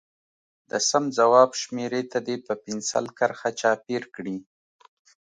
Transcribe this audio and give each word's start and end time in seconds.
د 0.69 0.71
سم 0.89 1.03
ځواب 1.17 1.49
شمیرې 1.61 2.01
ته 2.11 2.19
دې 2.27 2.35
په 2.45 2.53
پنسل 2.63 3.05
کرښه 3.17 3.49
چاپېر 3.61 4.03
کړي. 4.15 4.37